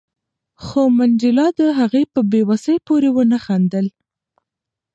خو 0.63 0.81
منډېلا 0.97 1.47
د 1.59 1.61
هغه 1.79 2.01
په 2.13 2.19
بې 2.31 2.41
وسۍ 2.49 2.77
پورې 2.87 3.09
ونه 3.15 3.37
خندل. 3.45 3.85